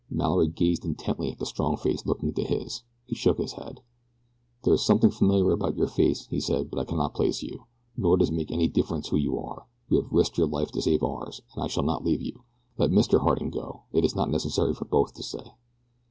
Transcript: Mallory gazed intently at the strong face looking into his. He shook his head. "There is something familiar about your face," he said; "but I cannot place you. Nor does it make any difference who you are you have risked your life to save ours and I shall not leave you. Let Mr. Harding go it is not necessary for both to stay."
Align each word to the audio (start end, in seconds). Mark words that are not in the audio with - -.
Mallory 0.09 0.47
gazed 0.47 0.83
intently 0.83 1.31
at 1.31 1.37
the 1.37 1.45
strong 1.45 1.77
face 1.77 2.07
looking 2.07 2.29
into 2.29 2.41
his. 2.41 2.81
He 3.05 3.13
shook 3.13 3.37
his 3.37 3.51
head. 3.53 3.81
"There 4.63 4.73
is 4.73 4.81
something 4.83 5.11
familiar 5.11 5.51
about 5.51 5.77
your 5.77 5.85
face," 5.85 6.25
he 6.25 6.39
said; 6.39 6.71
"but 6.71 6.79
I 6.79 6.85
cannot 6.85 7.13
place 7.13 7.43
you. 7.43 7.65
Nor 7.95 8.17
does 8.17 8.31
it 8.31 8.33
make 8.33 8.49
any 8.49 8.67
difference 8.67 9.09
who 9.09 9.17
you 9.17 9.37
are 9.37 9.67
you 9.89 10.01
have 10.01 10.11
risked 10.11 10.39
your 10.39 10.47
life 10.47 10.71
to 10.71 10.81
save 10.81 11.03
ours 11.03 11.41
and 11.53 11.63
I 11.63 11.67
shall 11.67 11.83
not 11.83 12.03
leave 12.03 12.23
you. 12.23 12.41
Let 12.79 12.89
Mr. 12.89 13.19
Harding 13.19 13.51
go 13.51 13.81
it 13.93 14.03
is 14.03 14.15
not 14.15 14.31
necessary 14.31 14.73
for 14.73 14.85
both 14.85 15.13
to 15.13 15.21
stay." 15.21 15.51